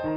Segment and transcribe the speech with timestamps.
[0.00, 0.08] 亲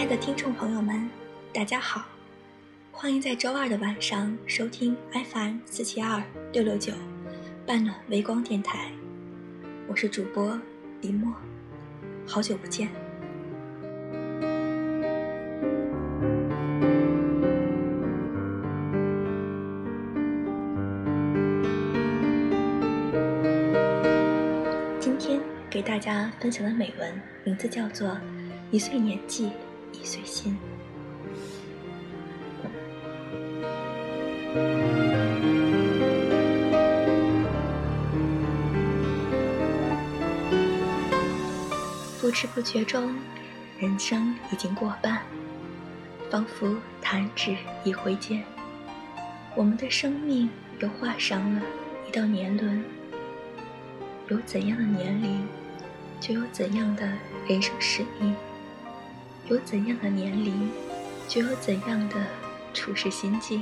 [0.00, 1.06] 爱的听众朋友们，
[1.52, 2.06] 大家好，
[2.90, 6.94] 欢迎在周二的晚上收听 FM 四七二六六九
[7.66, 8.90] 半暖微光电台，
[9.86, 10.58] 我是主播
[11.02, 11.30] 李默，
[12.26, 13.01] 好久不见。
[25.72, 28.10] 给大家分享的美文名字叫做
[28.70, 29.46] 《一岁年纪》。
[29.98, 30.54] 一岁心，
[42.20, 43.14] 不知不觉中，
[43.78, 45.22] 人生已经过半，
[46.30, 48.44] 仿佛弹指一挥间，
[49.56, 50.50] 我们的生命
[50.80, 51.62] 又画上了
[52.06, 52.84] 一道年轮。
[54.28, 55.46] 有怎样的年龄，
[56.22, 57.02] 就有怎样的
[57.48, 58.32] 人生使命。
[59.48, 60.70] 有怎样的年龄，
[61.26, 62.14] 就有怎样的
[62.72, 63.60] 处事心境；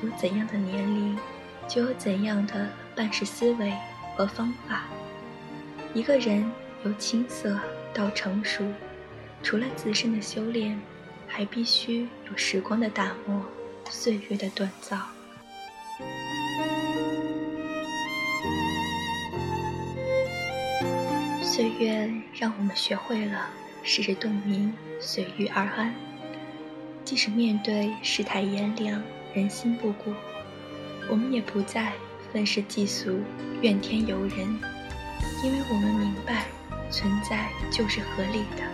[0.00, 1.18] 有怎样的年龄，
[1.68, 3.74] 就有怎样的办事思维
[4.16, 4.84] 和方法。
[5.92, 6.48] 一个人
[6.84, 7.58] 由青涩
[7.92, 8.64] 到成熟，
[9.42, 10.80] 除了自身的修炼，
[11.26, 13.44] 还必须有时光的打磨，
[13.90, 14.96] 岁月的锻造。
[21.60, 23.50] 岁月让我们学会了。
[23.82, 25.94] 时日洞明，随遇而安。
[27.04, 29.02] 即使面对世态炎凉，
[29.34, 30.10] 人心不古，
[31.10, 31.92] 我们也不再
[32.32, 33.20] 愤世嫉俗、
[33.60, 34.58] 怨天尤人，
[35.44, 36.46] 因为我们明白，
[36.90, 38.64] 存在就是合理的。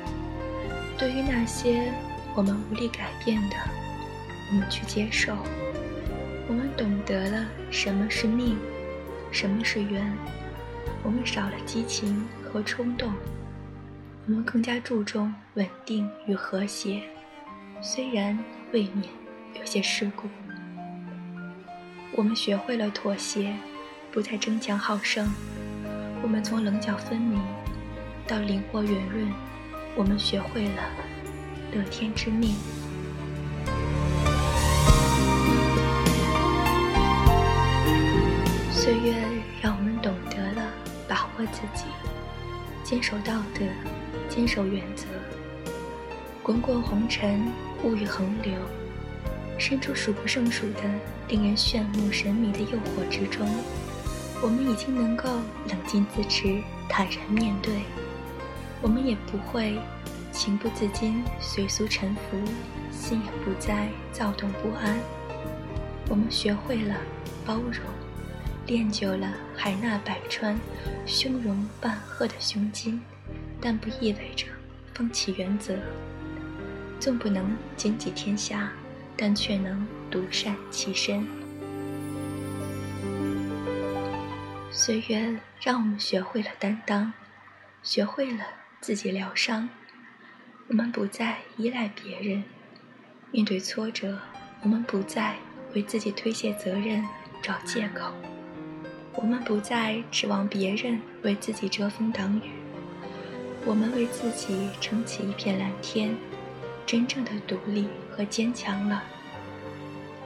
[0.97, 1.93] 对于那些
[2.37, 3.57] 我们无力改变的，
[4.53, 5.37] 我们去接受。
[6.47, 8.57] 我们懂得了什么是命，
[9.33, 10.17] 什么是缘。
[11.03, 12.25] 我们少了激情
[12.57, 13.13] 和冲动。
[14.27, 17.03] 我们更加注重稳定与和谐，
[17.83, 18.39] 虽然
[18.73, 19.05] 未免
[19.61, 20.27] 有些世故。
[22.13, 23.55] 我们学会了妥协，
[24.11, 25.29] 不再争强好胜。
[26.23, 27.39] 我们从棱角分明
[28.27, 29.31] 到灵活圆润，
[29.95, 30.83] 我们学会了
[31.75, 32.55] 乐天知命。
[38.71, 39.15] 岁月
[39.61, 40.73] 让我们懂得了
[41.07, 41.85] 把握自己，
[42.87, 43.67] 坚守道德。
[44.29, 45.07] 坚守原则，
[46.41, 47.51] 滚滚红尘，
[47.83, 48.53] 物欲横流，
[49.59, 50.83] 身处数不胜数的
[51.29, 53.49] 令人炫目神迷的诱惑之中，
[54.41, 55.29] 我们已经能够
[55.69, 57.73] 冷静自持，坦然面对。
[58.83, 59.79] 我们也不会
[60.33, 62.37] 情不自禁随俗沉浮，
[62.93, 64.99] 心也不再躁动不安。
[66.09, 66.95] 我们学会了
[67.45, 67.83] 包容，
[68.67, 70.59] 练就了海纳百川、
[71.07, 73.01] 胸容半壑的胸襟。
[73.59, 74.47] 但不意味着
[74.93, 75.75] 放弃原则。
[77.01, 78.71] 纵不能兼济天下，
[79.17, 81.27] 但却能独善其身。
[84.71, 87.13] 岁月让我们学会了担当，
[87.83, 88.45] 学会了
[88.83, 89.69] 自己疗伤。
[90.69, 92.45] 我们不再依赖别人，
[93.31, 94.19] 面对挫折，
[94.63, 95.37] 我们不再
[95.75, 97.03] 为自己推卸责任、
[97.43, 98.13] 找借口。
[99.17, 102.51] 我们不再指望别人为自己遮风挡雨。
[103.65, 106.15] 我们为自己撑起一片蓝天，
[106.87, 109.03] 真正的独立和坚强了。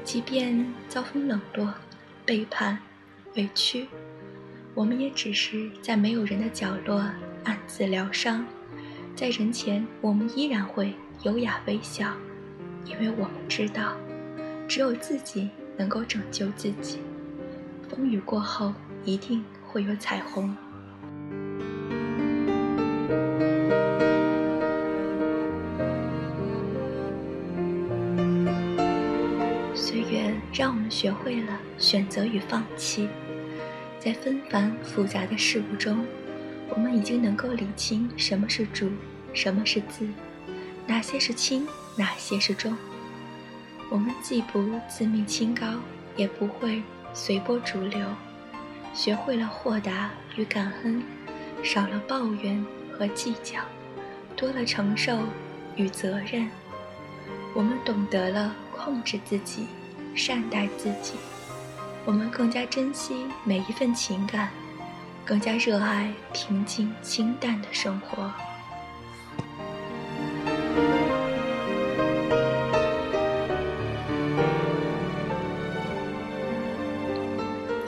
[0.04, 1.72] 即便遭逢冷落、
[2.26, 2.78] 背叛、
[3.36, 3.86] 委屈，
[4.74, 6.98] 我们也只是在没有人的角落
[7.44, 8.44] 暗自疗伤。
[9.14, 10.92] 在人前，我们依然会
[11.22, 12.12] 优雅微笑，
[12.84, 13.96] 因为我们知道，
[14.66, 16.98] 只有自己能够拯救自己。
[17.90, 18.72] 风雨过后，
[19.04, 20.56] 一定会有彩虹。
[29.74, 33.08] 岁月让我们学会了选择与放弃，
[33.98, 36.06] 在纷繁复杂的事物中，
[36.68, 38.88] 我们已经能够理清什么是主，
[39.32, 40.06] 什么是字，
[40.86, 41.66] 哪些是轻，
[41.96, 42.72] 哪些是重。
[43.90, 45.66] 我们既不自命清高，
[46.16, 46.80] 也不会
[47.12, 48.06] 随波逐流，
[48.94, 51.02] 学会了豁达与感恩，
[51.62, 53.60] 少了抱怨和计较，
[54.36, 55.18] 多了承受
[55.76, 56.50] 与责任。
[57.54, 59.66] 我们懂得了控制自己。
[60.12, 61.14] 善待自己，
[62.04, 64.50] 我们更加珍惜每一份情感，
[65.24, 68.28] 更加热爱平静清淡的生活。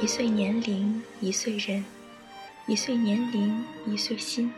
[0.03, 1.81] 一岁年龄，一岁人；
[2.67, 4.53] 一岁年龄，一岁心。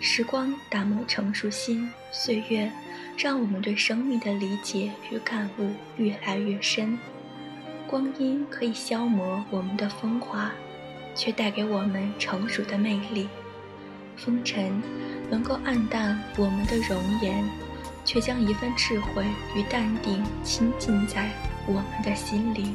[0.00, 2.68] 时光打磨成熟心，岁月
[3.16, 6.98] 让我们对生命的理解与感悟越来越深。
[7.86, 10.50] 光阴可以消磨我们的风华，
[11.14, 13.28] 却带给我们成熟的魅力。
[14.16, 14.82] 风尘
[15.30, 17.48] 能够暗淡我们的容颜，
[18.04, 19.24] 却将一份智慧
[19.54, 21.30] 与淡定倾尽在
[21.68, 22.74] 我们的心里。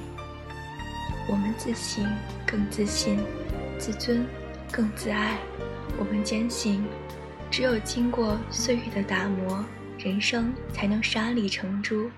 [1.28, 2.06] 我们自信，
[2.46, 3.18] 更自信；
[3.78, 4.26] 自尊，
[4.72, 5.38] 更自爱。
[5.98, 6.84] 我们坚信，
[7.50, 9.64] 只有经过岁月的打磨，
[9.98, 12.10] 人生才能沙砾成珠，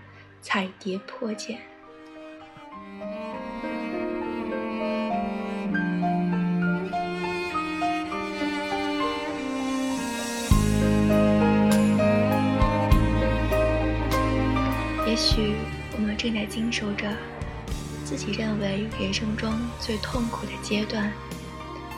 [0.41, 1.59] 彩蝶破茧。
[15.06, 15.53] 也许
[15.95, 17.07] 我们正在经受着。
[18.05, 21.11] 自己认为人生中最痛苦的阶段，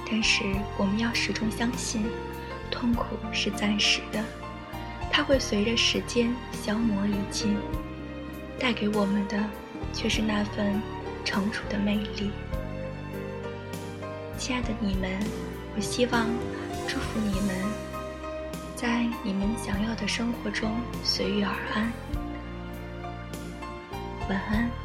[0.09, 0.43] 但是
[0.77, 2.05] 我们要始终相信，
[2.69, 4.23] 痛苦是暂时的，
[5.11, 7.57] 它会随着时间消磨殆尽，
[8.59, 9.43] 带给我们的
[9.91, 10.81] 却是那份
[11.23, 12.31] 成熟的魅力。
[14.37, 15.11] 亲爱的你们，
[15.75, 16.27] 我希望
[16.87, 17.55] 祝福你们，
[18.75, 20.71] 在你们想要的生活中
[21.03, 21.91] 随遇而安。
[24.29, 24.84] 晚安。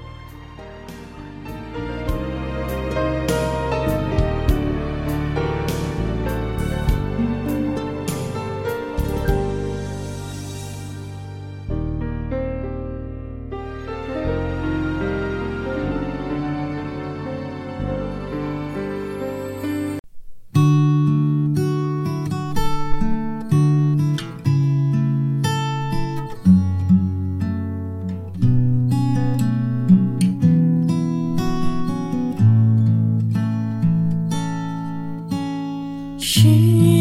[36.61, 37.00] see.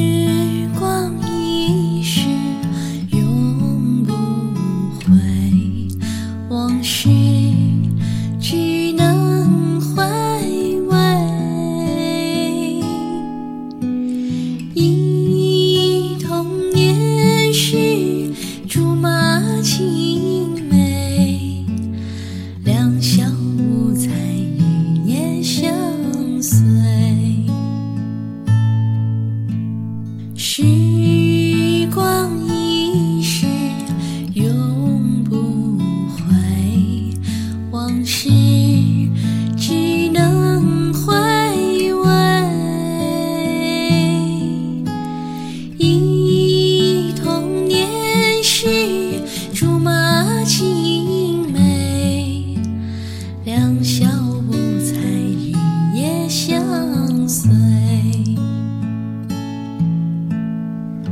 [53.50, 54.06] 两小
[54.48, 55.56] 无猜，日
[55.96, 57.50] 夜相随。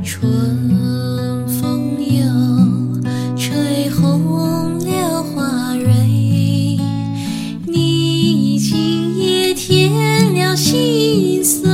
[0.03, 2.21] 春风又
[3.35, 6.77] 吹红了花蕊，
[7.65, 9.91] 你已经也添
[10.35, 11.67] 了心碎。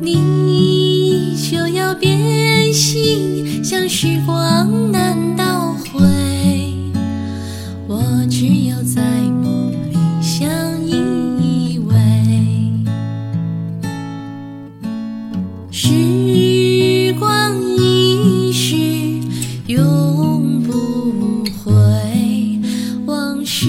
[0.00, 5.25] 你就要变心，像时光难。
[15.78, 18.76] 时光一逝
[19.66, 21.70] 永不回
[23.04, 23.66] 往事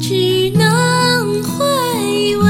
[0.00, 2.42] 只能回味。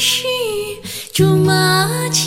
[0.00, 0.26] 是
[1.12, 2.25] 竹马青